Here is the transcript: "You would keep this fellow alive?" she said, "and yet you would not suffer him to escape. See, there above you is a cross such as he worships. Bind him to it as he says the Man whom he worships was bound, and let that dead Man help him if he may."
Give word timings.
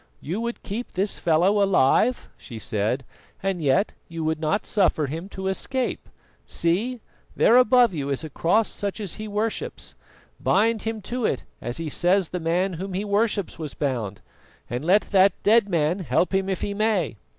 "You 0.19 0.41
would 0.41 0.63
keep 0.63 0.93
this 0.93 1.19
fellow 1.19 1.61
alive?" 1.61 2.27
she 2.35 2.57
said, 2.57 3.05
"and 3.43 3.61
yet 3.61 3.93
you 4.07 4.23
would 4.23 4.39
not 4.39 4.65
suffer 4.65 5.05
him 5.05 5.29
to 5.29 5.47
escape. 5.47 6.09
See, 6.47 7.01
there 7.35 7.55
above 7.55 7.93
you 7.93 8.09
is 8.09 8.23
a 8.23 8.29
cross 8.31 8.67
such 8.67 8.99
as 8.99 9.13
he 9.21 9.27
worships. 9.27 9.93
Bind 10.39 10.81
him 10.81 11.03
to 11.03 11.25
it 11.27 11.43
as 11.61 11.77
he 11.77 11.87
says 11.87 12.29
the 12.29 12.39
Man 12.39 12.73
whom 12.81 12.93
he 12.95 13.05
worships 13.05 13.59
was 13.59 13.75
bound, 13.75 14.21
and 14.67 14.83
let 14.83 15.01
that 15.11 15.33
dead 15.43 15.69
Man 15.69 15.99
help 15.99 16.33
him 16.33 16.49
if 16.49 16.61
he 16.61 16.73
may." 16.73 17.17